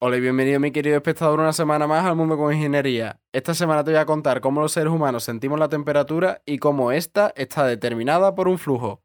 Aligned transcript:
Hola 0.00 0.16
y 0.16 0.20
bienvenido 0.20 0.60
mi 0.60 0.70
querido 0.70 0.94
espectador 0.94 1.40
una 1.40 1.52
semana 1.52 1.88
más 1.88 2.04
al 2.04 2.14
mundo 2.14 2.38
con 2.38 2.54
ingeniería. 2.54 3.18
Esta 3.32 3.52
semana 3.52 3.82
te 3.82 3.90
voy 3.90 3.98
a 3.98 4.06
contar 4.06 4.40
cómo 4.40 4.60
los 4.60 4.70
seres 4.70 4.92
humanos 4.92 5.24
sentimos 5.24 5.58
la 5.58 5.68
temperatura 5.68 6.40
y 6.46 6.58
cómo 6.58 6.92
esta 6.92 7.32
está 7.34 7.66
determinada 7.66 8.32
por 8.36 8.46
un 8.46 8.58
flujo. 8.58 9.02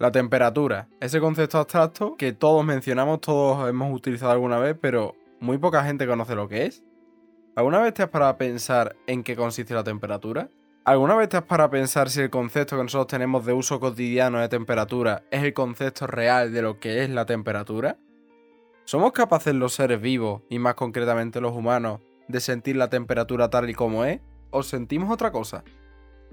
La 0.00 0.10
temperatura, 0.10 0.88
ese 0.98 1.20
concepto 1.20 1.58
abstracto 1.58 2.16
que 2.16 2.32
todos 2.32 2.64
mencionamos, 2.64 3.20
todos 3.20 3.68
hemos 3.68 3.94
utilizado 3.94 4.32
alguna 4.32 4.58
vez, 4.58 4.76
pero 4.80 5.14
muy 5.38 5.58
poca 5.58 5.84
gente 5.84 6.04
conoce 6.04 6.34
lo 6.34 6.48
que 6.48 6.66
es. 6.66 6.82
¿Alguna 7.54 7.78
vez 7.78 7.94
te 7.94 8.02
has 8.02 8.08
parado 8.08 8.32
a 8.32 8.38
pensar 8.38 8.96
en 9.06 9.22
qué 9.22 9.36
consiste 9.36 9.72
la 9.72 9.84
temperatura? 9.84 10.48
¿Alguna 10.86 11.14
vez 11.14 11.30
te 11.30 11.38
has 11.38 11.44
para 11.44 11.70
pensar 11.70 12.10
si 12.10 12.20
el 12.20 12.28
concepto 12.28 12.76
que 12.76 12.82
nosotros 12.82 13.06
tenemos 13.06 13.46
de 13.46 13.54
uso 13.54 13.80
cotidiano 13.80 14.38
de 14.38 14.50
temperatura 14.50 15.22
es 15.30 15.42
el 15.42 15.54
concepto 15.54 16.06
real 16.06 16.52
de 16.52 16.60
lo 16.60 16.78
que 16.78 17.02
es 17.02 17.08
la 17.08 17.24
temperatura? 17.24 17.96
¿Somos 18.84 19.12
capaces 19.12 19.54
los 19.54 19.72
seres 19.72 19.98
vivos, 20.02 20.42
y 20.50 20.58
más 20.58 20.74
concretamente 20.74 21.40
los 21.40 21.54
humanos, 21.54 22.00
de 22.28 22.38
sentir 22.38 22.76
la 22.76 22.90
temperatura 22.90 23.48
tal 23.48 23.70
y 23.70 23.72
como 23.72 24.04
es? 24.04 24.20
¿O 24.50 24.62
sentimos 24.62 25.10
otra 25.10 25.32
cosa? 25.32 25.64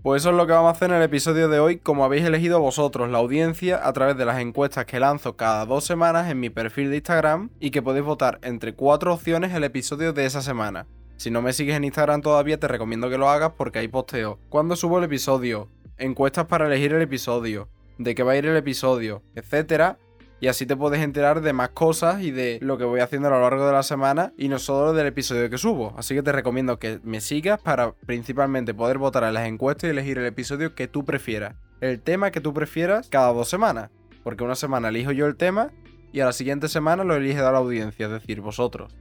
Pues 0.04 0.22
eso 0.22 0.32
es 0.32 0.36
lo 0.36 0.46
que 0.46 0.52
vamos 0.52 0.68
a 0.68 0.72
hacer 0.72 0.90
en 0.90 0.98
el 0.98 1.04
episodio 1.04 1.48
de 1.48 1.62
hoy, 1.62 1.78
como 1.78 2.04
habéis 2.04 2.26
elegido 2.26 2.60
vosotros, 2.60 3.10
la 3.10 3.20
audiencia, 3.20 3.80
a 3.88 3.94
través 3.94 4.18
de 4.18 4.26
las 4.26 4.42
encuestas 4.42 4.84
que 4.84 5.00
lanzo 5.00 5.38
cada 5.38 5.66
dos 5.66 5.86
semanas 5.86 6.30
en 6.30 6.42
mi 6.42 6.50
perfil 6.50 6.90
de 6.90 6.98
Instagram 6.98 7.52
y 7.62 7.72
que 7.72 7.82
podéis 7.82 8.04
votar 8.04 8.38
entre 8.42 8.76
cuatro 8.76 9.14
opciones 9.14 9.54
el 9.54 9.64
episodio 9.64 10.12
de 10.12 10.26
esa 10.26 10.42
semana. 10.42 10.88
Si 11.22 11.30
no 11.30 11.44
me 11.44 11.54
sigues 11.54 11.76
en 11.76 11.84
Instagram 11.84 12.24
todavía, 12.24 12.60
te 12.60 12.68
recomiendo 12.68 13.08
que 13.08 13.20
lo 13.20 13.30
hagas 13.30 13.52
porque 13.56 13.78
hay 13.78 13.88
posteo. 13.88 14.40
Cuando 14.50 14.76
subo 14.76 14.98
el 14.98 15.04
episodio, 15.04 15.70
encuestas 16.00 16.48
para 16.48 16.66
elegir 16.66 16.94
el 16.94 17.02
episodio, 17.04 17.70
de 18.00 18.16
qué 18.16 18.24
va 18.24 18.32
a 18.32 18.38
ir 18.38 18.48
el 18.48 18.58
episodio, 18.58 19.22
etcétera. 19.36 20.00
Y 20.40 20.48
así 20.48 20.66
te 20.66 20.76
puedes 20.76 21.00
enterar 21.00 21.42
de 21.42 21.54
más 21.54 21.70
cosas 21.70 22.24
y 22.24 22.32
de 22.32 22.58
lo 22.64 22.80
que 22.80 22.86
voy 22.86 23.02
haciendo 23.02 23.28
a 23.28 23.32
lo 23.34 23.40
largo 23.40 23.68
de 23.68 23.72
la 23.72 23.84
semana 23.84 24.34
y 24.36 24.48
no 24.48 24.58
solo 24.58 24.94
del 24.94 25.06
episodio 25.06 25.48
que 25.52 25.60
subo. 25.60 25.94
Así 25.96 26.16
que 26.16 26.24
te 26.24 26.32
recomiendo 26.32 26.80
que 26.80 27.00
me 27.04 27.22
sigas 27.22 27.62
para 27.62 27.92
principalmente 27.92 28.74
poder 28.74 28.98
votar 28.98 29.24
en 29.26 29.36
las 29.36 29.48
encuestas 29.48 29.90
y 29.90 29.92
elegir 29.92 30.18
el 30.18 30.26
episodio 30.26 30.74
que 30.74 30.88
tú 30.88 31.06
prefieras. 31.06 31.54
El 31.82 32.02
tema 32.02 32.32
que 32.32 32.42
tú 32.42 32.52
prefieras 32.52 33.10
cada 33.10 33.32
dos 33.32 33.48
semanas. 33.48 33.92
Porque 34.24 34.44
una 34.44 34.56
semana 34.56 34.90
elijo 34.90 35.12
yo 35.12 35.28
el 35.28 35.36
tema 35.36 35.70
y 36.12 36.22
a 36.22 36.26
la 36.26 36.34
siguiente 36.34 36.68
semana 36.68 37.04
lo 37.04 37.16
elige 37.16 37.40
la 37.40 37.50
audiencia, 37.50 38.08
es 38.08 38.12
decir, 38.12 38.42
vosotros. 38.42 38.92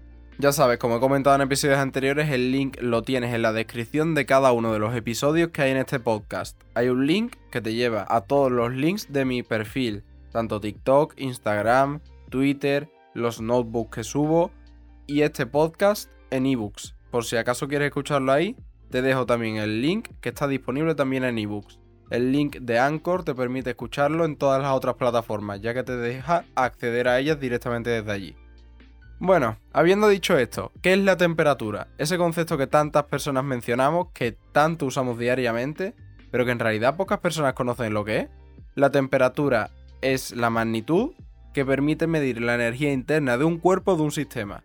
Ya 0.40 0.52
sabes, 0.52 0.78
como 0.78 0.96
he 0.96 1.00
comentado 1.00 1.36
en 1.36 1.42
episodios 1.42 1.76
anteriores, 1.76 2.30
el 2.30 2.50
link 2.50 2.78
lo 2.80 3.02
tienes 3.02 3.34
en 3.34 3.42
la 3.42 3.52
descripción 3.52 4.14
de 4.14 4.24
cada 4.24 4.52
uno 4.52 4.72
de 4.72 4.78
los 4.78 4.96
episodios 4.96 5.50
que 5.50 5.60
hay 5.60 5.72
en 5.72 5.76
este 5.76 6.00
podcast. 6.00 6.58
Hay 6.72 6.88
un 6.88 7.06
link 7.06 7.36
que 7.50 7.60
te 7.60 7.74
lleva 7.74 8.06
a 8.08 8.22
todos 8.22 8.50
los 8.50 8.72
links 8.72 9.12
de 9.12 9.26
mi 9.26 9.42
perfil, 9.42 10.02
tanto 10.32 10.58
TikTok, 10.58 11.12
Instagram, 11.18 12.00
Twitter, 12.30 12.88
los 13.12 13.42
notebooks 13.42 13.96
que 13.96 14.02
subo 14.02 14.50
y 15.06 15.20
este 15.20 15.44
podcast 15.44 16.10
en 16.30 16.46
ebooks. 16.46 16.96
Por 17.10 17.26
si 17.26 17.36
acaso 17.36 17.68
quieres 17.68 17.88
escucharlo 17.88 18.32
ahí, 18.32 18.56
te 18.88 19.02
dejo 19.02 19.26
también 19.26 19.58
el 19.58 19.82
link 19.82 20.08
que 20.22 20.30
está 20.30 20.48
disponible 20.48 20.94
también 20.94 21.24
en 21.24 21.36
ebooks. 21.36 21.80
El 22.08 22.32
link 22.32 22.56
de 22.60 22.78
Anchor 22.78 23.24
te 23.24 23.34
permite 23.34 23.68
escucharlo 23.68 24.24
en 24.24 24.36
todas 24.36 24.62
las 24.62 24.72
otras 24.72 24.94
plataformas, 24.94 25.60
ya 25.60 25.74
que 25.74 25.82
te 25.82 25.98
deja 25.98 26.46
acceder 26.54 27.08
a 27.08 27.18
ellas 27.18 27.38
directamente 27.38 27.90
desde 27.90 28.10
allí. 28.10 28.39
Bueno, 29.22 29.58
habiendo 29.74 30.08
dicho 30.08 30.38
esto, 30.38 30.72
¿qué 30.80 30.94
es 30.94 30.98
la 30.98 31.18
temperatura? 31.18 31.88
Ese 31.98 32.16
concepto 32.16 32.56
que 32.56 32.66
tantas 32.66 33.04
personas 33.04 33.44
mencionamos, 33.44 34.08
que 34.14 34.34
tanto 34.52 34.86
usamos 34.86 35.18
diariamente, 35.18 35.94
pero 36.30 36.46
que 36.46 36.52
en 36.52 36.58
realidad 36.58 36.96
pocas 36.96 37.18
personas 37.18 37.52
conocen 37.52 37.92
lo 37.92 38.02
que 38.02 38.20
es. 38.20 38.28
La 38.76 38.90
temperatura 38.90 39.72
es 40.00 40.34
la 40.34 40.48
magnitud 40.48 41.10
que 41.52 41.66
permite 41.66 42.06
medir 42.06 42.40
la 42.40 42.54
energía 42.54 42.94
interna 42.94 43.36
de 43.36 43.44
un 43.44 43.58
cuerpo 43.58 43.92
o 43.92 43.96
de 43.96 44.04
un 44.04 44.10
sistema. 44.10 44.64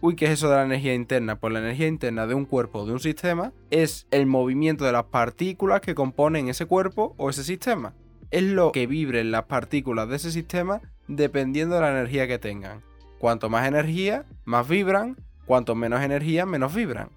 Uy, 0.00 0.14
¿qué 0.14 0.26
es 0.26 0.32
eso 0.32 0.50
de 0.50 0.54
la 0.54 0.66
energía 0.66 0.94
interna? 0.94 1.40
Pues 1.40 1.52
la 1.52 1.58
energía 1.58 1.88
interna 1.88 2.28
de 2.28 2.34
un 2.34 2.44
cuerpo 2.44 2.82
o 2.82 2.86
de 2.86 2.92
un 2.92 3.00
sistema 3.00 3.52
es 3.70 4.06
el 4.12 4.26
movimiento 4.26 4.84
de 4.84 4.92
las 4.92 5.06
partículas 5.06 5.80
que 5.80 5.96
componen 5.96 6.48
ese 6.48 6.66
cuerpo 6.66 7.16
o 7.16 7.28
ese 7.28 7.42
sistema. 7.42 7.94
Es 8.30 8.44
lo 8.44 8.70
que 8.70 8.86
vibren 8.86 9.32
las 9.32 9.46
partículas 9.46 10.08
de 10.08 10.14
ese 10.14 10.30
sistema 10.30 10.80
dependiendo 11.08 11.74
de 11.74 11.80
la 11.80 11.90
energía 11.90 12.28
que 12.28 12.38
tengan. 12.38 12.85
Cuanto 13.18 13.48
más 13.48 13.66
energía, 13.66 14.26
más 14.44 14.68
vibran, 14.68 15.16
cuanto 15.46 15.74
menos 15.74 16.02
energía, 16.02 16.44
menos 16.44 16.74
vibran. 16.74 17.10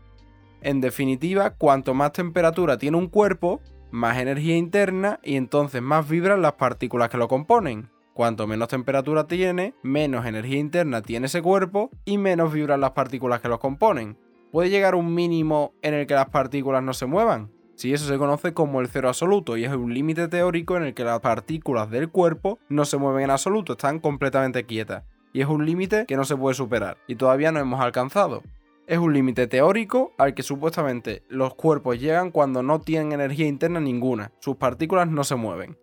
En 0.62 0.82
definitiva, 0.82 1.52
cuanto 1.52 1.94
más 1.94 2.14
temperatura 2.14 2.78
tiene 2.78 2.98
un 2.98 3.08
cuerpo, 3.08 3.62
más 3.92 4.18
energía 4.18 4.56
interna 4.56 5.20
y 5.24 5.36
entonces 5.36 5.82
más 5.82 6.08
vibran 6.08 6.42
las 6.42 6.54
partículas 6.54 7.10
que 7.10 7.18
lo 7.18 7.28
componen. 7.28 7.90
Cuanto 8.14 8.48
menos 8.48 8.68
temperatura 8.68 9.28
tiene, 9.28 9.74
menos 9.82 10.26
energía 10.26 10.58
interna 10.58 11.02
tiene 11.02 11.28
ese 11.28 11.42
cuerpo 11.42 11.90
y 12.06 12.18
menos 12.18 12.52
vibran 12.52 12.82
las 12.82 12.92
partículas 12.92 13.40
que 13.40 13.48
lo 13.48 13.60
componen. 13.60 14.18
¿Puede 14.52 14.70
llegar 14.70 14.96
un 14.96 15.14
mínimo 15.14 15.74
en 15.82 15.94
el 15.94 16.08
que 16.08 16.16
las 16.16 16.30
partículas 16.30 16.84
no 16.84 16.94
se 16.94 17.06
muevan? 17.06 17.52
Si 17.76 17.94
eso 17.94 18.06
se 18.08 18.18
conoce 18.18 18.54
como 18.54 18.82
el 18.82 18.90
cero 18.90 19.08
absoluto 19.08 19.56
y 19.56 19.64
es 19.64 19.72
un 19.72 19.94
límite 19.94 20.28
teórico 20.28 20.76
en 20.76 20.84
el 20.84 20.94
que 20.94 21.06
las 21.06 21.22
partículas 21.22 21.90
del 21.90 22.10
cuerpo 22.10 22.60
no 22.68 22.84
se 22.84 22.98
mueven 22.98 23.26
en 23.26 23.30
absoluto, 23.32 23.74
están 23.74 24.00
completamente 24.00 24.66
quietas 24.66 25.04
y 25.34 25.42
es 25.42 25.48
un 25.48 25.66
límite 25.66 26.06
que 26.06 26.18
no 26.18 26.26
se 26.26 26.36
puede 26.36 26.56
superar 26.56 26.98
y 27.08 27.16
todavía 27.16 27.52
no 27.52 27.60
hemos 27.60 27.82
alcanzado. 27.82 28.44
Es 28.88 28.98
un 28.98 29.14
límite 29.14 29.48
teórico 29.48 30.14
al 30.18 30.34
que 30.34 30.42
supuestamente 30.42 31.24
los 31.30 31.54
cuerpos 31.54 32.00
llegan 32.00 32.32
cuando 32.32 32.64
no 32.64 32.82
tienen 32.82 33.12
energía 33.12 33.48
interna 33.48 33.80
ninguna, 33.80 34.32
sus 34.40 34.56
partículas 34.56 35.08
no 35.08 35.24
se 35.24 35.36
mueven. 35.36 35.78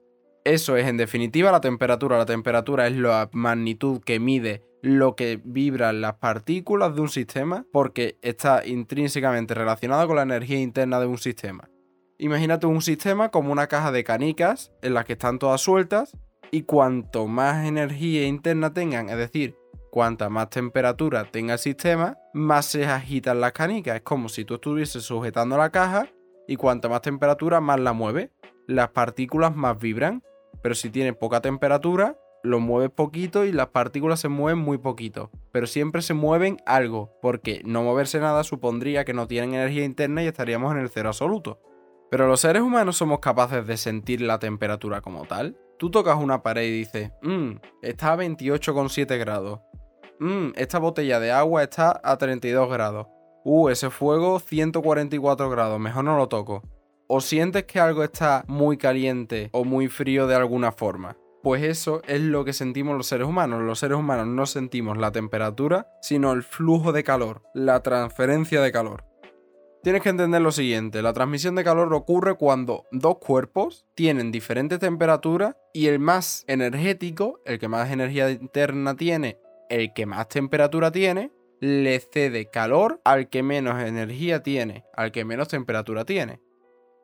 Eso 0.47 0.77
es 0.77 0.87
en 0.87 0.97
definitiva 0.97 1.51
la 1.51 1.61
temperatura. 1.61 2.19
La 2.19 2.25
temperatura 2.25 2.87
es 2.87 2.97
la 2.97 3.29
magnitud 3.33 4.01
que 4.01 4.21
mide 4.21 4.62
lo 4.81 5.17
que 5.17 5.41
vibran 5.43 6.01
las 6.01 6.15
partículas 6.15 6.95
de 6.95 7.01
un 7.01 7.09
sistema 7.09 7.67
porque 7.73 8.17
está 8.23 8.65
intrínsecamente 8.65 9.55
relacionada 9.55 10.07
con 10.07 10.15
la 10.15 10.23
energía 10.23 10.61
interna 10.61 11.01
de 11.01 11.07
un 11.07 11.19
sistema. 11.19 11.69
Imagínate 12.19 12.67
un 12.67 12.81
sistema 12.81 13.31
como 13.31 13.51
una 13.51 13.67
caja 13.67 13.91
de 13.91 14.05
canicas 14.05 14.71
en 14.83 14.95
las 14.95 15.05
que 15.05 15.15
están 15.15 15.41
todas 15.41 15.61
sueltas 15.61 16.17
y 16.51 16.62
cuanto 16.62 17.27
más 17.27 17.67
energía 17.67 18.27
interna 18.27 18.73
tengan, 18.73 19.09
es 19.09 19.17
decir, 19.17 19.57
cuanta 19.91 20.29
más 20.29 20.51
temperatura 20.51 21.25
tenga 21.25 21.55
el 21.55 21.59
sistema, 21.59 22.19
más 22.34 22.67
se 22.67 22.84
agitan 22.84 23.41
las 23.41 23.53
canicas. 23.53 23.97
Es 23.97 24.03
como 24.03 24.29
si 24.29 24.45
tú 24.45 24.57
estuvieses 24.57 25.03
sujetando 25.05 25.57
la 25.57 25.71
caja 25.71 26.07
y 26.47 26.57
cuanta 26.57 26.89
más 26.89 27.01
temperatura, 27.01 27.61
más 27.61 27.81
la 27.81 27.93
mueve. 27.93 28.31
Las 28.67 28.91
partículas 28.91 29.57
más 29.57 29.79
vibran, 29.79 30.23
pero 30.62 30.75
si 30.75 30.91
tiene 30.91 31.12
poca 31.12 31.41
temperatura, 31.41 32.19
lo 32.43 32.61
mueves 32.61 32.91
poquito 32.91 33.45
y 33.45 33.53
las 33.53 33.69
partículas 33.69 34.21
se 34.21 34.28
mueven 34.28 34.63
muy 34.63 34.78
poquito. 34.78 35.31
Pero 35.53 35.67
siempre 35.67 36.03
se 36.03 36.15
mueven 36.15 36.59
algo, 36.67 37.13
porque 37.23 37.63
no 37.65 37.83
moverse 37.83 38.21
nada 38.21 38.45
supondría 38.45 39.05
que 39.05 39.15
no 39.15 39.27
tienen 39.27 39.55
energía 39.55 39.84
interna 39.84 40.23
y 40.23 40.27
estaríamos 40.27 40.73
en 40.73 40.81
el 40.81 40.91
cero 40.91 41.09
absoluto. 41.09 41.61
Pero 42.11 42.28
los 42.28 42.41
seres 42.41 42.63
humanos 42.63 42.97
somos 42.99 43.21
capaces 43.21 43.67
de 43.67 43.77
sentir 43.77 44.21
la 44.21 44.39
temperatura 44.39 45.01
como 45.01 45.25
tal. 45.25 45.57
Tú 45.78 45.91
tocas 45.91 46.16
una 46.16 46.42
pared 46.42 46.64
y 46.64 46.78
dices, 46.78 47.12
mmm, 47.22 47.53
está 47.82 48.12
a 48.12 48.16
28,7 48.16 49.19
grados. 49.19 49.60
Mmm, 50.19 50.48
esta 50.56 50.78
botella 50.78 51.20
de 51.20 51.32
agua 51.32 51.62
está 51.62 52.00
a 52.03 52.16
32 52.16 52.70
grados. 52.70 53.06
Uh, 53.44 53.69
ese 53.69 53.91
fuego 53.91 54.41
144 54.41 55.50
grados, 55.50 55.78
mejor 55.78 56.04
no 56.04 56.16
lo 56.16 56.28
toco. 56.28 56.62
¿O 57.09 57.20
sientes 57.20 57.65
que 57.65 57.78
algo 57.78 58.03
está 58.03 58.44
muy 58.48 58.78
caliente 58.78 59.50
o 59.53 59.65
muy 59.65 59.88
frío 59.88 60.26
de 60.26 60.34
alguna 60.34 60.72
forma? 60.72 61.16
Pues 61.42 61.62
eso 61.62 62.03
es 62.09 62.20
lo 62.20 62.44
que 62.44 62.53
sentimos 62.53 62.97
los 62.97 63.06
seres 63.06 63.28
humanos. 63.28 63.62
Los 63.62 63.78
seres 63.78 63.98
humanos 63.98 64.26
no 64.26 64.47
sentimos 64.47 64.98
la 64.98 65.12
temperatura, 65.12 65.86
sino 66.03 66.32
el 66.32 66.42
flujo 66.42 66.91
de 66.91 67.04
calor, 67.04 67.42
la 67.54 67.84
transferencia 67.84 68.60
de 68.60 68.72
calor. 68.72 69.04
Tienes 69.86 70.02
que 70.02 70.08
entender 70.08 70.42
lo 70.42 70.50
siguiente, 70.50 71.00
la 71.00 71.12
transmisión 71.12 71.54
de 71.54 71.62
calor 71.62 71.94
ocurre 71.94 72.34
cuando 72.34 72.86
dos 72.91 73.19
cuerpos 73.19 73.86
tienen 73.94 74.32
diferentes 74.32 74.80
temperaturas 74.80 75.54
y 75.72 75.86
el 75.86 76.00
más 76.00 76.44
energético, 76.48 77.41
el 77.44 77.60
que 77.60 77.69
más 77.69 77.92
energía 77.92 78.28
interna 78.28 78.97
tiene, 78.97 79.38
el 79.71 79.94
que 79.94 80.04
más 80.04 80.27
temperatura 80.27 80.91
tiene, 80.91 81.30
le 81.60 82.00
cede 82.00 82.50
calor 82.50 83.00
al 83.04 83.28
que 83.28 83.44
menos 83.44 83.80
energía 83.80 84.42
tiene, 84.42 84.84
al 84.92 85.12
que 85.12 85.24
menos 85.24 85.47
temperatura 85.47 86.04
tiene. 86.04 86.41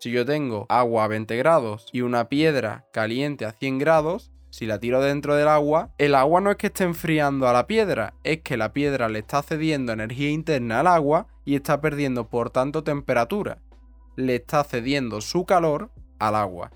Si 0.00 0.10
yo 0.10 0.26
tengo 0.26 0.66
agua 0.68 1.04
a 1.04 1.06
20 1.06 1.36
grados 1.36 1.86
y 1.92 2.00
una 2.00 2.28
piedra 2.28 2.88
caliente 2.92 3.44
a 3.44 3.52
100 3.52 3.78
grados, 3.78 4.31
si 4.52 4.66
la 4.66 4.78
tiro 4.78 5.00
dentro 5.00 5.34
del 5.34 5.48
agua, 5.48 5.94
el 5.96 6.14
agua 6.14 6.42
no 6.42 6.50
es 6.50 6.58
que 6.58 6.66
esté 6.66 6.84
enfriando 6.84 7.48
a 7.48 7.54
la 7.54 7.66
piedra, 7.66 8.12
es 8.22 8.42
que 8.42 8.58
la 8.58 8.74
piedra 8.74 9.08
le 9.08 9.20
está 9.20 9.42
cediendo 9.42 9.94
energía 9.94 10.28
interna 10.28 10.80
al 10.80 10.88
agua 10.88 11.26
y 11.46 11.54
está 11.56 11.80
perdiendo 11.80 12.28
por 12.28 12.50
tanto 12.50 12.84
temperatura. 12.84 13.62
Le 14.14 14.34
está 14.34 14.62
cediendo 14.62 15.22
su 15.22 15.46
calor 15.46 15.90
al 16.18 16.36
agua. 16.36 16.70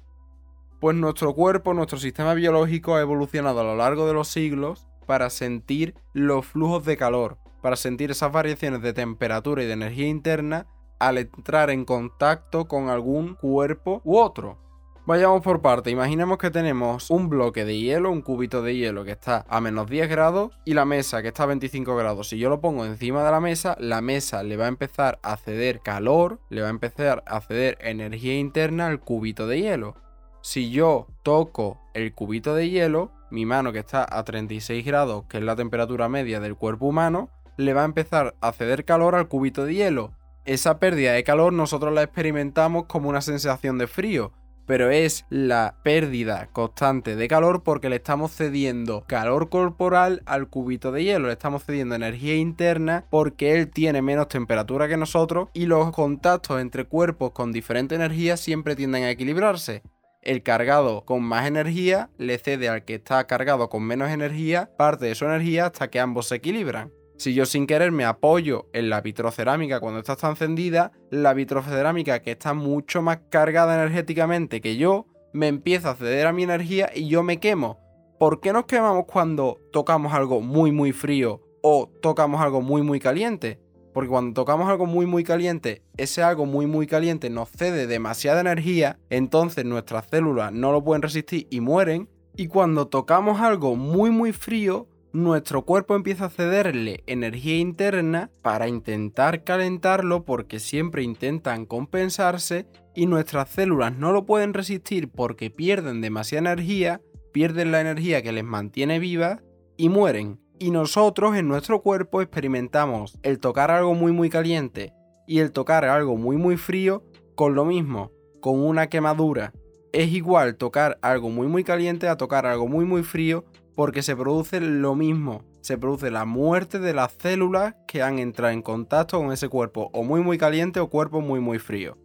Pues 0.81 0.97
nuestro 0.97 1.35
cuerpo, 1.35 1.75
nuestro 1.75 1.99
sistema 1.99 2.33
biológico 2.33 2.95
ha 2.95 3.03
evolucionado 3.03 3.61
a 3.61 3.65
lo 3.65 3.77
largo 3.77 4.07
de 4.07 4.15
los 4.15 4.29
siglos 4.29 4.89
para 5.05 5.29
sentir 5.29 5.95
los 6.15 6.47
flujos 6.47 6.87
de 6.87 6.97
calor, 6.97 7.37
para 7.61 7.77
sentir 7.77 8.11
esas 8.11 8.33
variaciones 8.33 8.81
de 8.81 8.95
temperatura 8.95 9.63
y 9.63 9.67
de 9.67 9.75
energía 9.75 10.09
interna 10.09 10.67
al 10.99 11.19
entrar 11.19 11.69
en 11.69 11.85
contacto 11.85 12.69
con 12.69 12.89
algún 12.89 13.35
cuerpo 13.35 14.01
u 14.03 14.17
otro. 14.17 14.66
Vayamos 15.07 15.41
por 15.43 15.63
parte, 15.63 15.93
imaginemos 15.93 16.37
que 16.37 16.51
tenemos 16.51 17.11
un 17.11 17.29
bloque 17.29 17.65
de 17.65 17.79
hielo, 17.79 18.11
un 18.11 18.23
cubito 18.23 18.61
de 18.61 18.75
hielo 18.75 19.05
que 19.05 19.13
está 19.13 19.45
a 19.49 19.61
menos 19.61 19.89
10 19.89 20.09
grados 20.09 20.59
y 20.65 20.75
la 20.75 20.85
mesa 20.85 21.23
que 21.23 21.29
está 21.29 21.45
a 21.45 21.47
25 21.47 21.95
grados. 21.95 22.29
Si 22.29 22.39
yo 22.39 22.49
lo 22.49 22.61
pongo 22.61 22.85
encima 22.85 23.23
de 23.23 23.31
la 23.31 23.39
mesa, 23.39 23.77
la 23.79 24.01
mesa 24.01 24.43
le 24.43 24.57
va 24.57 24.65
a 24.65 24.69
empezar 24.69 25.21
a 25.23 25.37
ceder 25.37 25.79
calor, 25.79 26.41
le 26.51 26.63
va 26.63 26.67
a 26.67 26.71
empezar 26.71 27.23
a 27.25 27.41
ceder 27.41 27.79
energía 27.83 28.37
interna 28.37 28.89
al 28.89 28.99
cubito 28.99 29.47
de 29.47 29.61
hielo. 29.61 29.95
Si 30.43 30.73
yo 30.73 31.07
toco 31.23 31.81
el 31.95 32.13
cubito 32.13 32.57
de 32.57 32.69
hielo, 32.69 33.13
mi 33.31 33.47
mano 33.47 33.73
que 33.73 33.79
está 33.79 34.05
a 34.11 34.25
36 34.25 34.85
grados, 34.85 35.27
que 35.29 35.39
es 35.39 35.45
la 35.45 35.55
temperatura 35.55 36.09
media 36.09 36.41
del 36.41 36.57
cuerpo 36.57 36.87
humano, 36.87 37.31
le 37.57 37.75
va 37.75 37.83
a 37.83 37.85
empezar 37.85 38.35
a 38.41 38.51
ceder 38.51 38.85
calor 38.85 39.15
al 39.15 39.29
cubito 39.29 39.67
de 39.67 39.75
hielo. 39.75 40.15
Esa 40.47 40.81
pérdida 40.81 41.13
de 41.13 41.23
calor 41.23 41.53
nosotros 41.53 41.95
la 41.95 42.03
experimentamos 42.03 42.87
como 42.87 43.09
una 43.09 43.21
sensación 43.21 43.79
de 43.79 43.87
frío, 43.87 44.33
pero 44.67 44.91
es 44.91 45.25
la 45.31 45.77
pérdida 45.83 46.49
constante 46.53 47.17
de 47.17 47.29
calor 47.29 47.63
porque 47.63 47.89
le 47.89 47.97
estamos 47.97 48.33
cediendo 48.33 49.05
calor 49.07 49.49
corporal 49.49 50.23
al 50.27 50.49
cubito 50.49 50.93
de 50.93 51.05
hielo, 51.05 51.29
le 51.29 51.33
estamos 51.33 51.65
cediendo 51.65 51.95
energía 51.95 52.37
interna 52.37 53.07
porque 53.11 53.55
él 53.55 53.71
tiene 53.71 54.03
menos 54.03 54.29
temperatura 54.29 54.89
que 54.89 54.97
nosotros 54.97 55.49
y 55.55 55.67
los 55.67 55.93
contactos 55.93 56.61
entre 56.61 56.85
cuerpos 56.85 57.31
con 57.31 57.53
diferente 57.53 57.95
energía 57.95 58.37
siempre 58.37 58.77
tienden 58.77 59.05
a 59.05 59.11
equilibrarse. 59.11 59.83
El 60.23 60.43
cargado 60.43 61.05
con 61.05 61.23
más 61.23 61.47
energía 61.47 62.11
le 62.19 62.37
cede 62.39 62.69
al 62.69 62.85
que 62.85 62.97
está 62.97 63.29
cargado 63.29 63.69
con 63.69 63.85
menos 63.85 64.11
energía 64.11 64.71
parte 64.77 65.07
de 65.07 65.15
su 65.15 65.25
energía 65.25 65.67
hasta 65.67 65.89
que 65.89 66.01
ambos 66.01 66.27
se 66.27 66.35
equilibran. 66.37 66.91
Si 67.19 67.33
yo 67.33 67.47
sin 67.47 67.67
querer 67.67 67.93
me 67.93 68.05
apoyo 68.05 68.69
en 68.75 68.91
la 68.91 69.01
vitrocerámica 69.01 69.81
cuando 69.81 70.01
esta 70.01 70.13
está 70.13 70.29
encendida, 70.29 70.93
la 71.11 71.33
vitrocerámica 71.33 72.21
que 72.21 72.33
está 72.33 72.53
mucho 72.53 73.01
más 73.01 73.21
cargada 73.31 73.75
energéticamente 73.75 74.61
que 74.61 74.77
yo, 74.77 75.07
me 75.33 75.49
empieza 75.49 75.91
a 75.91 75.95
ceder 75.95 76.27
a 76.27 76.33
mi 76.33 76.43
energía 76.43 76.91
y 76.95 77.09
yo 77.09 77.23
me 77.23 77.41
quemo. 77.41 77.79
¿Por 78.19 78.41
qué 78.41 78.53
nos 78.53 78.67
quemamos 78.67 79.05
cuando 79.07 79.59
tocamos 79.73 80.13
algo 80.13 80.41
muy 80.41 80.73
muy 80.73 80.93
frío 80.93 81.41
o 81.63 81.91
tocamos 82.03 82.41
algo 82.43 82.61
muy 82.61 82.83
muy 82.83 83.01
caliente? 83.01 83.61
Porque 83.95 84.11
cuando 84.11 84.35
tocamos 84.35 84.69
algo 84.69 84.85
muy 84.85 85.07
muy 85.07 85.25
caliente, 85.25 85.83
ese 85.97 86.23
algo 86.23 86.45
muy 86.45 86.67
muy 86.67 86.87
caliente 86.87 87.31
nos 87.31 87.49
cede 87.49 87.87
demasiada 87.87 88.43
energía, 88.43 88.99
entonces 89.09 89.65
nuestras 89.65 90.07
células 90.11 90.53
no 90.53 90.71
lo 90.71 90.85
pueden 90.85 91.01
resistir 91.01 91.47
y 91.51 91.61
mueren. 91.61 92.11
Y 92.37 92.49
cuando 92.49 92.89
tocamos 92.89 93.41
algo 93.41 93.75
muy 93.75 94.11
muy 94.11 94.33
frío, 94.33 94.87
nuestro 95.17 95.63
cuerpo 95.63 95.97
empieza 95.97 96.27
a 96.27 96.31
cederle 96.31 97.03
energía 97.07 97.57
interna 97.57 98.31
para 98.43 98.69
intentar 98.69 99.45
calentarlo 99.45 100.25
porque 100.25 100.61
siempre 100.61 101.03
intentan 101.03 101.65
compensarse 101.65 102.67
y 102.95 103.07
nuestras 103.07 103.49
células 103.49 103.97
no 103.97 104.13
lo 104.13 104.27
pueden 104.27 104.53
resistir 104.53 105.09
porque 105.09 105.51
pierden 105.51 106.03
demasiada 106.03 106.53
energía, 106.53 107.01
pierden 107.33 107.73
la 107.73 107.81
energía 107.81 108.23
que 108.23 108.33
les 108.33 108.45
mantiene 108.45 108.99
viva 108.99 109.41
y 109.79 109.89
mueren. 109.89 110.39
Y 110.59 110.71
nosotros 110.71 111.35
en 111.37 111.49
nuestro 111.49 111.81
cuerpo 111.81 112.21
experimentamos 112.21 113.19
el 113.23 113.39
tocar 113.39 113.71
algo 113.71 113.95
muy 113.95 114.13
muy 114.13 114.29
caliente 114.29 114.93
y 115.27 115.39
el 115.39 115.51
tocar 115.51 115.87
algo 115.87 116.17
muy 116.17 116.37
muy 116.37 116.59
frío 116.59 117.05
con 117.35 117.55
lo 117.55 117.65
mismo, 117.65 118.13
con 118.41 118.61
una 118.61 118.89
quemadura. 118.89 119.55
Es 119.93 120.13
igual 120.13 120.57
tocar 120.57 120.99
algo 121.01 121.31
muy 121.31 121.47
muy 121.47 121.65
caliente 121.65 122.07
a 122.07 122.17
tocar 122.17 122.45
algo 122.45 122.69
muy 122.69 122.85
muy 122.85 123.03
frío 123.03 123.47
porque 123.77 124.03
se 124.03 124.17
produce 124.17 124.59
lo 124.59 124.97
mismo. 124.97 125.45
Se 125.61 125.79
produce 125.79 126.11
la 126.11 126.25
muerte 126.25 126.79
de 126.81 126.95
las 126.95 127.13
células 127.13 127.77
que 127.87 128.03
han 128.03 128.19
entrado 128.19 128.53
en 128.53 128.63
contacto 128.63 129.19
con 129.19 129.33
ese 129.33 129.49
cuerpo 129.49 129.91
o 129.93 130.03
muy 130.03 130.23
muy 130.23 130.39
caliente 130.39 130.81
o 130.81 130.89
cuerpo 130.89 131.21
muy 131.21 131.39
muy 131.39 131.59
frío. 131.59 131.99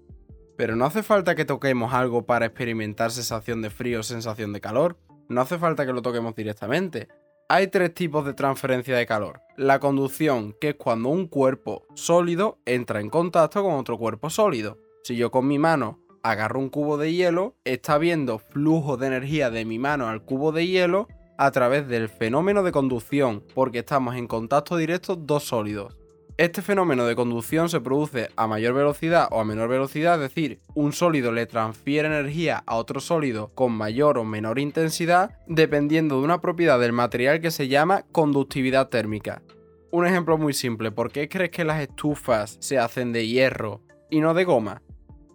Pero 0.58 0.76
no 0.76 0.86
hace 0.86 1.02
falta 1.02 1.34
que 1.34 1.46
toquemos 1.46 1.94
algo 1.94 2.26
para 2.26 2.46
experimentar 2.46 3.10
sensación 3.12 3.62
de 3.62 3.70
frío 3.70 4.02
o 4.02 4.04
sensación 4.04 4.52
de 4.54 4.62
calor. 4.62 4.98
No 5.30 5.42
hace 5.42 5.58
falta 5.58 5.86
que 5.86 5.94
lo 5.94 6.02
toquemos 6.02 6.36
directamente. 6.36 7.08
Hay 7.48 7.68
tres 7.68 7.94
tipos 7.94 8.26
de 8.26 8.34
transferencia 8.34 8.96
de 8.96 9.06
calor. 9.06 9.42
La 9.56 9.80
conducción, 9.80 10.56
que 10.60 10.70
es 10.70 10.76
cuando 10.76 11.10
un 11.10 11.28
cuerpo 11.28 11.86
sólido 11.96 12.60
entra 12.66 13.00
en 13.00 13.10
contacto 13.10 13.64
con 13.64 13.76
otro 13.76 13.98
cuerpo 13.98 14.30
sólido. 14.30 14.78
Si 15.04 15.16
yo 15.16 15.32
con 15.32 15.48
mi 15.48 15.58
mano 15.58 16.00
agarro 16.22 16.60
un 16.60 16.70
cubo 16.70 16.98
de 16.98 17.14
hielo, 17.14 17.56
está 17.64 17.98
viendo 17.98 18.40
flujo 18.40 18.98
de 18.98 19.08
energía 19.08 19.50
de 19.50 19.66
mi 19.66 19.80
mano 19.80 20.10
al 20.10 20.24
cubo 20.24 20.52
de 20.52 20.68
hielo 20.68 21.08
a 21.42 21.50
través 21.50 21.88
del 21.88 22.08
fenómeno 22.08 22.62
de 22.62 22.72
conducción, 22.72 23.44
porque 23.56 23.80
estamos 23.80 24.16
en 24.16 24.28
contacto 24.28 24.78
directo 24.78 25.16
dos 25.16 25.46
sólidos. 25.46 25.98
Este 26.38 26.62
fenómeno 26.62 27.08
de 27.08 27.16
conducción 27.16 27.68
se 27.68 27.82
produce 27.82 28.30
a 28.36 28.46
mayor 28.46 28.76
velocidad 28.76 29.28
o 29.32 29.40
a 29.40 29.44
menor 29.44 29.68
velocidad, 29.68 30.22
es 30.22 30.30
decir, 30.30 30.60
un 30.76 30.94
sólido 30.94 31.32
le 31.32 31.48
transfiere 31.48 32.08
energía 32.08 32.62
a 32.68 32.76
otro 32.76 33.00
sólido 33.00 33.50
con 33.56 33.72
mayor 33.72 34.20
o 34.20 34.24
menor 34.24 34.60
intensidad, 34.60 35.40
dependiendo 35.48 36.20
de 36.20 36.26
una 36.26 36.42
propiedad 36.42 36.80
del 36.80 36.94
material 36.94 37.42
que 37.42 37.50
se 37.50 37.68
llama 37.68 38.06
conductividad 38.12 38.90
térmica. 38.90 39.42
Un 39.90 40.06
ejemplo 40.06 40.38
muy 40.38 40.54
simple, 40.54 40.92
¿por 40.92 41.12
qué 41.12 41.28
crees 41.28 41.50
que 41.50 41.66
las 41.66 41.82
estufas 41.82 42.58
se 42.60 42.78
hacen 42.78 43.14
de 43.14 43.26
hierro 43.26 43.82
y 44.12 44.20
no 44.20 44.36
de 44.36 44.44
goma? 44.44 44.84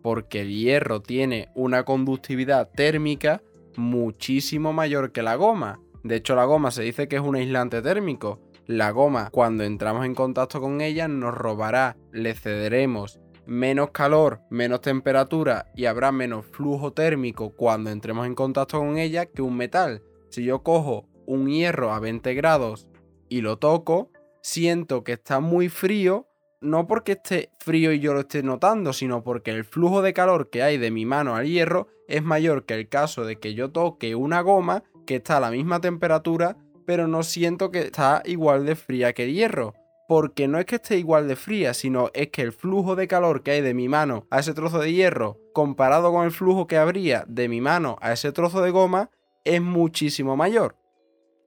Porque 0.04 0.42
el 0.42 0.54
hierro 0.54 1.02
tiene 1.02 1.48
una 1.56 1.82
conductividad 1.82 2.70
térmica 2.70 3.42
muchísimo 3.76 4.72
mayor 4.72 5.12
que 5.12 5.22
la 5.22 5.36
goma. 5.36 5.80
De 6.06 6.14
hecho, 6.14 6.36
la 6.36 6.44
goma 6.44 6.70
se 6.70 6.84
dice 6.84 7.08
que 7.08 7.16
es 7.16 7.22
un 7.22 7.34
aislante 7.34 7.82
térmico. 7.82 8.38
La 8.66 8.92
goma, 8.92 9.30
cuando 9.30 9.64
entramos 9.64 10.06
en 10.06 10.14
contacto 10.14 10.60
con 10.60 10.80
ella, 10.80 11.08
nos 11.08 11.34
robará, 11.34 11.96
le 12.12 12.34
cederemos 12.34 13.18
menos 13.44 13.90
calor, 13.90 14.40
menos 14.48 14.82
temperatura 14.82 15.66
y 15.74 15.86
habrá 15.86 16.12
menos 16.12 16.46
flujo 16.46 16.92
térmico 16.92 17.50
cuando 17.50 17.90
entremos 17.90 18.26
en 18.26 18.36
contacto 18.36 18.78
con 18.78 18.98
ella 18.98 19.26
que 19.26 19.42
un 19.42 19.56
metal. 19.56 20.02
Si 20.30 20.44
yo 20.44 20.62
cojo 20.62 21.08
un 21.26 21.48
hierro 21.48 21.92
a 21.92 21.98
20 21.98 22.34
grados 22.34 22.86
y 23.28 23.40
lo 23.40 23.58
toco, 23.58 24.12
siento 24.42 25.02
que 25.02 25.14
está 25.14 25.40
muy 25.40 25.68
frío, 25.68 26.28
no 26.60 26.86
porque 26.86 27.12
esté 27.12 27.50
frío 27.58 27.92
y 27.92 27.98
yo 27.98 28.14
lo 28.14 28.20
esté 28.20 28.44
notando, 28.44 28.92
sino 28.92 29.24
porque 29.24 29.50
el 29.50 29.64
flujo 29.64 30.02
de 30.02 30.12
calor 30.12 30.50
que 30.50 30.62
hay 30.62 30.78
de 30.78 30.92
mi 30.92 31.04
mano 31.04 31.34
al 31.34 31.46
hierro 31.46 31.88
es 32.06 32.22
mayor 32.22 32.64
que 32.64 32.74
el 32.74 32.88
caso 32.88 33.24
de 33.24 33.40
que 33.40 33.54
yo 33.54 33.72
toque 33.72 34.14
una 34.14 34.40
goma 34.40 34.84
que 35.06 35.16
está 35.16 35.38
a 35.38 35.40
la 35.40 35.50
misma 35.50 35.80
temperatura, 35.80 36.56
pero 36.84 37.08
no 37.08 37.22
siento 37.22 37.70
que 37.70 37.80
está 37.80 38.22
igual 38.24 38.66
de 38.66 38.76
fría 38.76 39.12
que 39.12 39.24
el 39.24 39.32
hierro. 39.32 39.74
Porque 40.08 40.46
no 40.46 40.58
es 40.58 40.66
que 40.66 40.76
esté 40.76 40.98
igual 40.98 41.26
de 41.26 41.34
fría, 41.34 41.74
sino 41.74 42.10
es 42.14 42.28
que 42.28 42.42
el 42.42 42.52
flujo 42.52 42.94
de 42.94 43.08
calor 43.08 43.42
que 43.42 43.52
hay 43.52 43.60
de 43.60 43.74
mi 43.74 43.88
mano 43.88 44.26
a 44.30 44.38
ese 44.38 44.54
trozo 44.54 44.78
de 44.78 44.92
hierro, 44.92 45.40
comparado 45.52 46.12
con 46.12 46.24
el 46.24 46.30
flujo 46.30 46.66
que 46.66 46.76
habría 46.76 47.24
de 47.26 47.48
mi 47.48 47.60
mano 47.60 47.96
a 48.00 48.12
ese 48.12 48.30
trozo 48.30 48.60
de 48.60 48.70
goma, 48.70 49.10
es 49.44 49.60
muchísimo 49.60 50.36
mayor. 50.36 50.76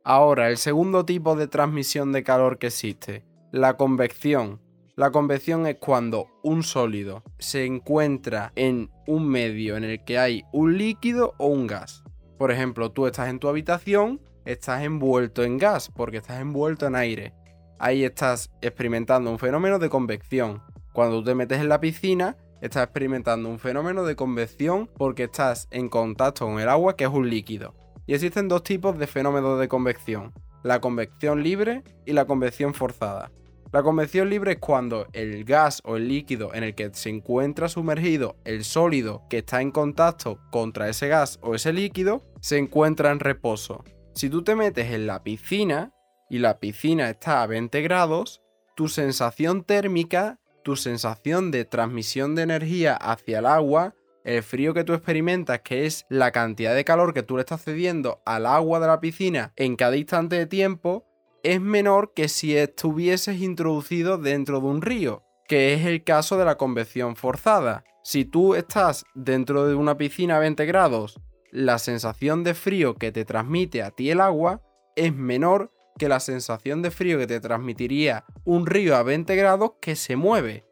Ahora, 0.04 0.50
el 0.50 0.58
segundo 0.58 1.06
tipo 1.06 1.36
de 1.36 1.48
transmisión 1.48 2.12
de 2.12 2.24
calor 2.24 2.58
que 2.58 2.68
existe, 2.68 3.26
la 3.52 3.78
convección. 3.78 4.62
La 4.96 5.12
convección 5.12 5.66
es 5.66 5.78
cuando 5.78 6.28
un 6.44 6.64
sólido 6.64 7.24
se 7.38 7.66
encuentra 7.66 8.52
en 8.56 8.90
un 9.08 9.28
medio 9.30 9.78
en 9.78 9.86
el 9.86 10.04
que 10.04 10.18
hay 10.18 10.44
un 10.52 10.78
líquido 10.78 11.36
o 11.38 11.48
un 11.48 11.68
gas. 11.68 12.04
Por 12.40 12.52
ejemplo, 12.52 12.90
tú 12.90 13.06
estás 13.06 13.28
en 13.28 13.38
tu 13.38 13.50
habitación, 13.50 14.22
estás 14.46 14.84
envuelto 14.84 15.44
en 15.44 15.58
gas 15.58 15.92
porque 15.94 16.18
estás 16.18 16.40
envuelto 16.40 16.88
en 16.88 16.96
aire. 16.96 17.34
Ahí 17.80 18.06
estás 18.06 18.50
experimentando 18.62 19.30
un 19.30 19.38
fenómeno 19.38 19.78
de 19.78 19.90
convección. 19.90 20.64
Cuando 20.94 21.20
tú 21.20 21.26
te 21.26 21.36
metes 21.36 21.60
en 21.60 21.68
la 21.68 21.82
piscina, 21.82 22.38
estás 22.62 22.86
experimentando 22.86 23.50
un 23.50 23.60
fenómeno 23.60 24.06
de 24.06 24.16
convección 24.16 24.90
porque 24.98 25.26
estás 25.26 25.68
en 25.72 25.90
contacto 25.90 26.46
con 26.46 26.62
el 26.62 26.70
agua 26.70 26.96
que 26.96 27.04
es 27.04 27.10
un 27.10 27.30
líquido. 27.30 27.76
Y 28.08 28.14
existen 28.14 28.48
dos 28.48 28.64
tipos 28.64 28.98
de 28.98 29.08
fenómenos 29.08 29.60
de 29.60 29.68
convección, 29.68 30.32
la 30.64 30.80
convección 30.80 31.44
libre 31.44 31.84
y 32.06 32.14
la 32.14 32.24
convección 32.24 32.74
forzada. 32.74 33.34
La 33.72 33.84
convección 33.84 34.32
libre 34.32 34.54
es 34.54 34.58
cuando 34.58 35.06
el 35.14 35.44
gas 35.44 35.82
o 35.86 35.98
el 35.98 36.08
líquido 36.08 36.56
en 36.56 36.64
el 36.64 36.74
que 36.74 36.90
se 36.92 37.10
encuentra 37.10 37.70
sumergido 37.70 38.36
el 38.44 38.64
sólido 38.64 39.28
que 39.30 39.40
está 39.40 39.62
en 39.62 39.70
contacto 39.70 40.40
contra 40.50 40.90
ese 40.90 41.08
gas 41.08 41.38
o 41.44 41.54
ese 41.54 41.72
líquido 41.72 42.24
se 42.42 42.58
encuentra 42.58 43.12
en 43.12 43.20
reposo. 43.20 43.84
Si 44.16 44.28
tú 44.28 44.44
te 44.44 44.56
metes 44.56 44.92
en 44.92 45.06
la 45.06 45.22
piscina 45.22 45.94
y 46.32 46.40
la 46.40 46.60
piscina 46.60 47.12
está 47.12 47.44
a 47.44 47.48
20 47.48 47.82
grados, 47.84 48.42
tu 48.76 48.88
sensación 48.88 49.64
térmica, 49.64 50.40
tu 50.64 50.76
sensación 50.76 51.52
de 51.52 51.64
transmisión 51.64 52.34
de 52.34 52.42
energía 52.42 52.96
hacia 52.96 53.38
el 53.38 53.46
agua, 53.46 53.94
el 54.24 54.42
frío 54.42 54.74
que 54.74 54.84
tú 54.84 54.94
experimentas, 54.94 55.62
que 55.62 55.86
es 55.86 56.08
la 56.10 56.32
cantidad 56.32 56.74
de 56.74 56.86
calor 56.86 57.14
que 57.14 57.24
tú 57.24 57.36
le 57.36 57.42
estás 57.42 57.64
cediendo 57.64 58.22
al 58.26 58.48
agua 58.48 58.80
de 58.80 58.88
la 58.88 59.00
piscina 59.00 59.54
en 59.56 59.76
cada 59.76 59.96
instante 59.96 60.38
de 60.38 60.48
tiempo, 60.48 61.06
es 61.44 61.62
menor 61.62 62.14
que 62.14 62.28
si 62.28 62.56
estuvieses 62.56 63.42
introducido 63.42 64.18
dentro 64.18 64.60
de 64.60 64.68
un 64.68 64.82
río, 64.82 65.24
que 65.48 65.74
es 65.74 65.86
el 65.86 66.04
caso 66.04 66.38
de 66.38 66.46
la 66.46 66.58
convección 66.58 67.16
forzada. 67.16 67.84
Si 68.04 68.26
tú 68.26 68.56
estás 68.56 69.06
dentro 69.16 69.68
de 69.68 69.76
una 69.76 69.98
piscina 69.98 70.38
a 70.38 70.40
20 70.40 70.66
grados, 70.66 71.20
la 71.52 71.80
sensación 71.80 72.44
de 72.44 72.54
frío 72.54 72.96
que 72.96 73.12
te 73.12 73.26
transmite 73.26 73.82
a 73.82 73.92
ti 73.92 74.12
el 74.12 74.22
agua 74.22 74.62
es 74.96 75.14
menor 75.16 75.72
que 75.98 76.10
la 76.10 76.20
sensación 76.20 76.82
de 76.82 76.92
frío 76.92 77.18
que 77.18 77.28
te 77.28 77.40
transmitiría 77.40 78.26
un 78.46 78.66
río 78.66 78.96
a 78.96 79.04
20 79.04 79.36
grados 79.36 79.72
que 79.82 79.96
se 79.96 80.16
mueve. 80.16 80.66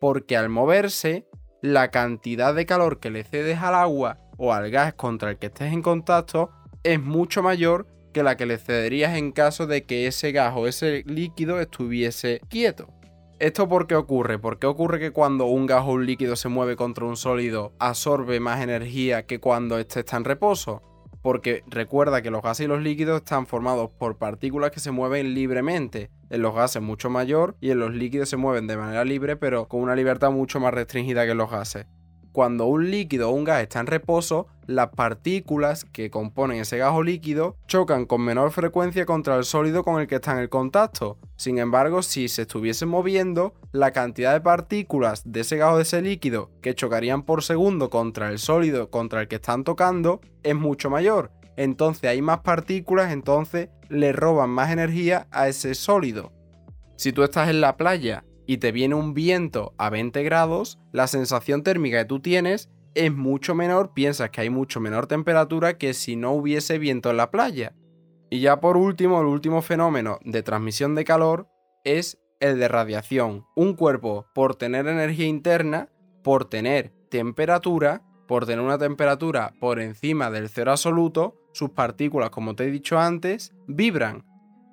Porque 0.00 0.36
al 0.36 0.48
moverse, 0.48 1.26
la 1.62 1.90
cantidad 1.90 2.54
de 2.54 2.66
calor 2.66 3.00
que 3.00 3.10
le 3.10 3.24
cedes 3.24 3.58
al 3.58 3.74
agua 3.74 4.18
o 4.36 4.52
al 4.52 4.70
gas 4.70 4.94
contra 4.94 5.30
el 5.30 5.38
que 5.38 5.46
estés 5.46 5.72
en 5.72 5.82
contacto 5.82 6.50
es 6.82 7.00
mucho 7.00 7.42
mayor 7.42 7.86
que 8.16 8.22
la 8.22 8.38
que 8.38 8.46
le 8.46 8.56
cederías 8.56 9.14
en 9.18 9.30
caso 9.30 9.66
de 9.66 9.84
que 9.84 10.06
ese 10.06 10.32
gas 10.32 10.54
o 10.56 10.66
ese 10.66 11.02
líquido 11.04 11.60
estuviese 11.60 12.40
quieto. 12.48 12.88
¿Esto 13.38 13.68
por 13.68 13.86
qué 13.86 13.94
ocurre? 13.94 14.38
¿Por 14.38 14.58
qué 14.58 14.66
ocurre 14.66 14.98
que 14.98 15.10
cuando 15.10 15.44
un 15.44 15.66
gas 15.66 15.82
o 15.82 15.90
un 15.90 16.06
líquido 16.06 16.34
se 16.34 16.48
mueve 16.48 16.76
contra 16.76 17.04
un 17.04 17.18
sólido 17.18 17.74
absorbe 17.78 18.40
más 18.40 18.62
energía 18.62 19.26
que 19.26 19.38
cuando 19.38 19.78
éste 19.78 20.00
está 20.00 20.16
en 20.16 20.24
reposo? 20.24 20.80
Porque 21.20 21.62
recuerda 21.66 22.22
que 22.22 22.30
los 22.30 22.40
gases 22.40 22.64
y 22.64 22.68
los 22.68 22.80
líquidos 22.80 23.18
están 23.18 23.46
formados 23.46 23.90
por 23.98 24.16
partículas 24.16 24.70
que 24.70 24.80
se 24.80 24.92
mueven 24.92 25.34
libremente. 25.34 26.08
En 26.30 26.40
los 26.40 26.54
gases 26.54 26.80
mucho 26.80 27.10
mayor 27.10 27.58
y 27.60 27.70
en 27.70 27.80
los 27.80 27.92
líquidos 27.92 28.30
se 28.30 28.38
mueven 28.38 28.66
de 28.66 28.78
manera 28.78 29.04
libre 29.04 29.36
pero 29.36 29.68
con 29.68 29.82
una 29.82 29.94
libertad 29.94 30.30
mucho 30.30 30.58
más 30.58 30.72
restringida 30.72 31.26
que 31.26 31.32
en 31.32 31.38
los 31.38 31.50
gases 31.50 31.84
cuando 32.36 32.66
un 32.66 32.90
líquido 32.90 33.30
o 33.30 33.32
un 33.32 33.44
gas 33.44 33.62
está 33.62 33.80
en 33.80 33.86
reposo, 33.86 34.46
las 34.66 34.90
partículas 34.90 35.86
que 35.86 36.10
componen 36.10 36.60
ese 36.60 36.76
gas 36.76 36.92
o 36.92 37.02
líquido 37.02 37.56
chocan 37.66 38.04
con 38.04 38.20
menor 38.20 38.50
frecuencia 38.50 39.06
contra 39.06 39.36
el 39.36 39.44
sólido 39.44 39.82
con 39.82 39.98
el 39.98 40.06
que 40.06 40.16
está 40.16 40.32
en 40.32 40.40
el 40.40 40.50
contacto. 40.50 41.16
Sin 41.36 41.56
embargo, 41.56 42.02
si 42.02 42.28
se 42.28 42.42
estuviese 42.42 42.84
moviendo, 42.84 43.54
la 43.72 43.92
cantidad 43.92 44.34
de 44.34 44.42
partículas 44.42 45.22
de 45.24 45.40
ese 45.40 45.56
gas 45.56 45.72
o 45.72 45.76
de 45.78 45.84
ese 45.84 46.02
líquido 46.02 46.50
que 46.60 46.74
chocarían 46.74 47.22
por 47.22 47.42
segundo 47.42 47.88
contra 47.88 48.28
el 48.28 48.38
sólido 48.38 48.90
contra 48.90 49.22
el 49.22 49.28
que 49.28 49.36
están 49.36 49.64
tocando 49.64 50.20
es 50.42 50.54
mucho 50.54 50.90
mayor. 50.90 51.30
Entonces 51.56 52.10
hay 52.10 52.20
más 52.20 52.40
partículas, 52.40 53.12
entonces 53.14 53.70
le 53.88 54.12
roban 54.12 54.50
más 54.50 54.70
energía 54.70 55.26
a 55.30 55.48
ese 55.48 55.74
sólido. 55.74 56.34
Si 56.96 57.14
tú 57.14 57.22
estás 57.22 57.48
en 57.48 57.62
la 57.62 57.78
playa 57.78 58.26
y 58.46 58.58
te 58.58 58.72
viene 58.72 58.94
un 58.94 59.14
viento 59.14 59.74
a 59.76 59.90
20 59.90 60.22
grados, 60.22 60.78
la 60.92 61.06
sensación 61.06 61.62
térmica 61.62 61.98
que 61.98 62.04
tú 62.04 62.20
tienes 62.20 62.70
es 62.94 63.12
mucho 63.12 63.54
menor, 63.54 63.92
piensas 63.92 64.30
que 64.30 64.40
hay 64.40 64.50
mucho 64.50 64.80
menor 64.80 65.06
temperatura 65.06 65.76
que 65.76 65.92
si 65.92 66.16
no 66.16 66.32
hubiese 66.32 66.78
viento 66.78 67.10
en 67.10 67.18
la 67.18 67.30
playa. 67.30 67.74
Y 68.30 68.40
ya 68.40 68.60
por 68.60 68.76
último, 68.76 69.20
el 69.20 69.26
último 69.26 69.62
fenómeno 69.62 70.18
de 70.24 70.42
transmisión 70.42 70.94
de 70.94 71.04
calor 71.04 71.48
es 71.84 72.18
el 72.40 72.58
de 72.58 72.68
radiación. 72.68 73.44
Un 73.54 73.74
cuerpo, 73.74 74.26
por 74.34 74.56
tener 74.56 74.86
energía 74.86 75.26
interna, 75.26 75.90
por 76.22 76.46
tener 76.46 76.92
temperatura, 77.10 78.02
por 78.26 78.46
tener 78.46 78.64
una 78.64 78.78
temperatura 78.78 79.54
por 79.60 79.80
encima 79.80 80.30
del 80.30 80.48
cero 80.48 80.72
absoluto, 80.72 81.36
sus 81.52 81.70
partículas, 81.70 82.30
como 82.30 82.56
te 82.56 82.64
he 82.64 82.70
dicho 82.70 82.98
antes, 82.98 83.54
vibran. 83.66 84.25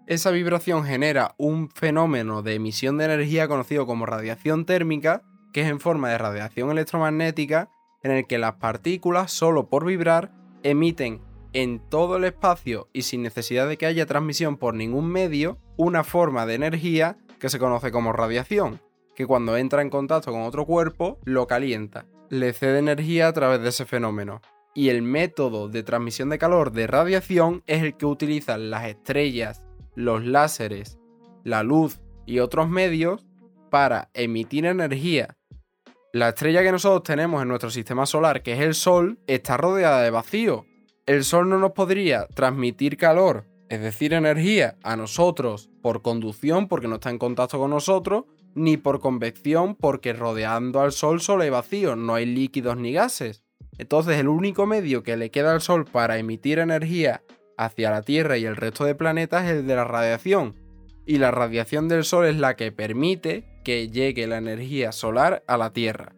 Esa 0.05 0.31
vibración 0.31 0.83
genera 0.83 1.33
un 1.38 1.69
fenómeno 1.69 2.41
de 2.41 2.55
emisión 2.55 2.98
de 2.98 3.05
energía 3.05 3.48
conocido 3.48 3.86
como 3.86 4.05
radiación 4.05 4.65
térmica, 4.65 5.22
que 5.53 5.62
es 5.62 5.69
en 5.69 5.79
forma 5.79 6.10
de 6.10 6.17
radiación 6.17 6.69
electromagnética, 6.69 7.69
en 8.03 8.12
el 8.12 8.27
que 8.27 8.38
las 8.38 8.55
partículas, 8.55 9.31
solo 9.31 9.69
por 9.69 9.86
vibrar, 9.86 10.33
emiten 10.62 11.22
en 11.53 11.79
todo 11.79 12.17
el 12.17 12.25
espacio 12.25 12.89
y 12.91 13.03
sin 13.03 13.24
necesidad 13.24 13.65
de 13.65 13.77
que 13.77 13.86
haya 13.86 14.05
transmisión 14.05 14.57
por 14.57 14.74
ningún 14.74 15.07
medio, 15.10 15.57
una 15.77 16.03
forma 16.03 16.45
de 16.45 16.55
energía 16.55 17.17
que 17.39 17.48
se 17.48 17.60
conoce 17.60 17.91
como 17.91 18.12
radiación, 18.12 18.81
que 19.15 19.25
cuando 19.25 19.55
entra 19.55 19.81
en 19.81 19.89
contacto 19.89 20.33
con 20.33 20.41
otro 20.41 20.65
cuerpo 20.65 21.17
lo 21.24 21.48
calienta, 21.48 22.07
le 22.29 22.51
cede 22.51 22.79
energía 22.79 23.29
a 23.29 23.33
través 23.33 23.62
de 23.62 23.69
ese 23.69 23.86
fenómeno. 23.86 24.41
Y 24.75 24.89
el 24.89 25.01
método 25.01 25.69
de 25.69 25.83
transmisión 25.83 26.29
de 26.29 26.39
calor 26.39 26.72
de 26.74 26.88
radiación 26.88 27.63
es 27.67 27.83
el 27.83 27.95
que 27.95 28.07
utilizan 28.07 28.69
las 28.69 28.86
estrellas 28.88 29.63
los 29.95 30.25
láseres, 30.25 30.97
la 31.43 31.63
luz 31.63 32.00
y 32.25 32.39
otros 32.39 32.69
medios 32.69 33.25
para 33.69 34.09
emitir 34.13 34.65
energía. 34.65 35.38
La 36.12 36.29
estrella 36.29 36.62
que 36.62 36.71
nosotros 36.71 37.03
tenemos 37.03 37.41
en 37.41 37.47
nuestro 37.47 37.71
sistema 37.71 38.05
solar, 38.05 38.43
que 38.43 38.53
es 38.53 38.59
el 38.59 38.75
Sol, 38.75 39.19
está 39.25 39.57
rodeada 39.57 40.01
de 40.03 40.12
vacío. 40.12 40.65
El 41.05 41.23
Sol 41.23 41.50
no 41.50 41.57
nos 41.57 41.71
podría 41.71 42.27
transmitir 42.27 42.97
calor, 42.97 43.47
es 43.67 43.81
decir, 43.81 44.13
energía, 44.13 44.77
a 44.83 44.95
nosotros 44.95 45.71
por 45.81 46.03
conducción, 46.03 46.67
porque 46.67 46.88
no 46.88 46.95
está 46.95 47.09
en 47.09 47.17
contacto 47.17 47.57
con 47.57 47.71
nosotros, 47.71 48.25
ni 48.53 48.77
por 48.77 49.00
convección, 49.00 49.75
porque 49.75 50.13
rodeando 50.13 50.81
al 50.81 50.91
Sol 50.91 51.19
solo 51.19 51.43
hay 51.43 51.50
vacío, 51.50 51.95
no 51.95 52.13
hay 52.13 52.27
líquidos 52.27 52.77
ni 52.77 52.93
gases. 52.93 53.43
Entonces 53.79 54.19
el 54.19 54.27
único 54.27 54.67
medio 54.67 55.01
que 55.01 55.17
le 55.17 55.31
queda 55.31 55.51
al 55.51 55.62
Sol 55.62 55.85
para 55.85 56.19
emitir 56.19 56.59
energía 56.59 57.23
hacia 57.57 57.91
la 57.91 58.01
Tierra 58.01 58.38
y 58.38 58.45
el 58.45 58.55
resto 58.55 58.86
de 58.86 58.95
planetas 58.95 59.45
es 59.45 59.51
el 59.51 59.67
de 59.67 59.75
la 59.75 59.83
radiación. 59.83 60.55
Y 61.05 61.17
la 61.17 61.31
radiación 61.31 61.88
del 61.88 62.03
Sol 62.03 62.25
es 62.25 62.38
la 62.38 62.55
que 62.55 62.72
permite 62.72 63.45
que 63.63 63.89
llegue 63.89 64.27
la 64.27 64.38
energía 64.38 64.91
solar 64.91 65.43
a 65.48 65.57
la 65.57 65.74
Tierra. 65.74 66.13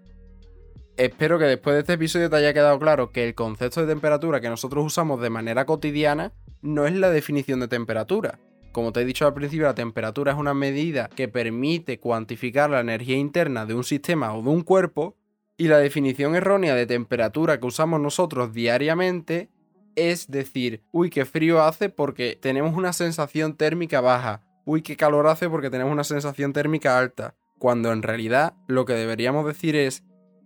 Espero 0.98 1.38
que 1.38 1.46
después 1.46 1.74
de 1.74 1.82
este 1.82 1.94
episodio 1.94 2.30
te 2.30 2.38
haya 2.38 2.54
quedado 2.54 2.80
claro 2.80 3.12
que 3.12 3.28
el 3.28 3.36
concepto 3.36 3.82
de 3.82 3.88
temperatura 3.88 4.40
que 4.40 4.50
nosotros 4.50 4.86
usamos 4.86 5.22
de 5.22 5.30
manera 5.30 5.66
cotidiana 5.66 6.32
no 6.62 6.86
es 6.86 6.94
la 6.94 7.10
definición 7.10 7.60
de 7.60 7.68
temperatura. 7.68 8.40
Como 8.72 8.92
te 8.92 9.02
he 9.02 9.06
dicho 9.06 9.26
al 9.26 9.34
principio, 9.34 9.66
la 9.66 9.76
temperatura 9.76 10.34
es 10.34 10.38
una 10.38 10.54
medida 10.54 11.10
que 11.14 11.28
permite 11.28 12.00
cuantificar 12.00 12.70
la 12.70 12.80
energía 12.80 13.18
interna 13.18 13.66
de 13.66 13.74
un 13.74 13.84
sistema 13.84 14.34
o 14.34 14.42
de 14.42 14.50
un 14.50 14.64
cuerpo, 14.64 15.16
y 15.58 15.68
la 15.68 15.78
definición 15.78 16.36
errónea 16.36 16.76
de 16.76 16.86
temperatura 16.86 17.60
que 17.60 17.66
usamos 17.66 18.02
nosotros 18.02 18.54
diariamente 18.54 19.50
es 19.96 20.30
decir, 20.30 20.84
uy, 20.92 21.10
qué 21.10 21.26
frío 21.26 21.62
hace 21.62 21.90
porque 21.90 22.38
tenemos 22.40 22.76
una 22.76 22.94
sensación 22.94 23.56
térmica 23.56 24.02
baja, 24.02 24.42
uy, 24.66 24.82
qué 24.82 24.96
calor 24.96 25.28
hace 25.28 25.50
porque 25.50 25.70
tenemos 25.70 25.94
una 25.94 26.04
sensación 26.04 26.54
térmica 26.54 26.98
alta, 26.98 27.36
cuando 27.58 27.92
en 27.92 28.04
realidad 28.04 28.54
lo 28.68 28.86
que 28.86 28.94
deberíamos 28.94 29.46
decir 29.46 29.76
es, 29.76 30.04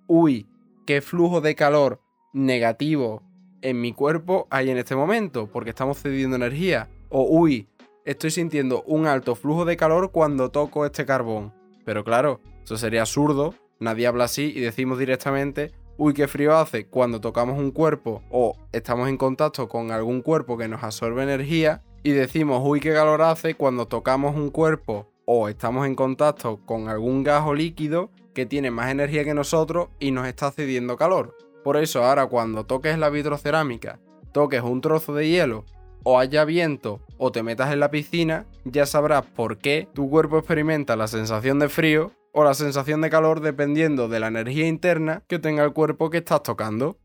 uy, 0.07 0.47
qué 0.85 1.01
flujo 1.01 1.41
de 1.41 1.55
calor 1.55 2.01
negativo 2.33 3.23
en 3.61 3.81
mi 3.81 3.93
cuerpo 3.93 4.47
hay 4.49 4.69
en 4.69 4.77
este 4.77 4.95
momento, 4.95 5.49
porque 5.51 5.71
estamos 5.71 6.01
cediendo 6.01 6.35
energía, 6.35 6.89
o 7.09 7.23
uy, 7.23 7.67
estoy 8.05 8.31
sintiendo 8.31 8.83
un 8.83 9.07
alto 9.07 9.35
flujo 9.35 9.65
de 9.65 9.77
calor 9.77 10.11
cuando 10.11 10.49
toco 10.51 10.85
este 10.85 11.05
carbón. 11.05 11.53
Pero 11.85 12.03
claro, 12.03 12.41
eso 12.63 12.77
sería 12.77 13.01
absurdo, 13.01 13.55
nadie 13.79 14.07
habla 14.07 14.25
así 14.25 14.53
y 14.55 14.59
decimos 14.59 14.99
directamente, 14.99 15.71
uy, 15.99 16.13
qué 16.13 16.29
frío 16.29 16.55
hace 16.57 16.87
cuando 16.87 17.19
tocamos 17.19 17.59
un 17.59 17.71
cuerpo 17.71 18.23
o 18.31 18.55
estamos 18.71 19.09
en 19.09 19.17
contacto 19.17 19.67
con 19.67 19.91
algún 19.91 20.21
cuerpo 20.21 20.57
que 20.57 20.69
nos 20.69 20.81
absorbe 20.81 21.23
energía 21.23 21.83
y 22.03 22.11
decimos, 22.11 22.61
uy, 22.63 22.79
qué 22.79 22.93
calor 22.93 23.21
hace 23.21 23.55
cuando 23.55 23.85
tocamos 23.85 24.33
un 24.33 24.49
cuerpo 24.49 25.11
o 25.25 25.49
estamos 25.49 25.85
en 25.85 25.95
contacto 25.95 26.61
con 26.65 26.87
algún 26.87 27.23
gas 27.23 27.43
o 27.45 27.53
líquido 27.53 28.11
que 28.33 28.45
tiene 28.45 28.71
más 28.71 28.89
energía 28.89 29.25
que 29.25 29.33
nosotros 29.33 29.89
y 29.99 30.11
nos 30.11 30.25
está 30.25 30.51
cediendo 30.51 30.95
calor. 30.95 31.35
Por 31.65 31.75
eso 31.75 32.01
ahora 32.05 32.27
cuando 32.27 32.65
toques 32.65 32.97
la 32.97 33.09
vitrocerámica, 33.09 33.99
toques 34.31 34.61
un 34.61 34.79
trozo 34.79 35.13
de 35.13 35.27
hielo 35.27 35.65
o 36.03 36.17
haya 36.17 36.45
viento 36.45 37.01
o 37.17 37.33
te 37.33 37.43
metas 37.43 37.73
en 37.73 37.81
la 37.81 37.91
piscina, 37.91 38.45
ya 38.63 38.85
sabrás 38.85 39.25
por 39.25 39.57
qué 39.57 39.89
tu 39.93 40.09
cuerpo 40.09 40.37
experimenta 40.37 40.95
la 40.95 41.09
sensación 41.09 41.59
de 41.59 41.67
frío 41.67 42.13
o 42.33 42.43
la 42.43 42.53
sensación 42.53 43.01
de 43.01 43.09
calor 43.09 43.41
dependiendo 43.41 44.07
de 44.07 44.19
la 44.19 44.27
energía 44.27 44.67
interna 44.67 45.23
que 45.27 45.39
tenga 45.39 45.63
el 45.63 45.73
cuerpo 45.73 46.09
que 46.09 46.19
estás 46.19 46.43
tocando. 46.43 46.99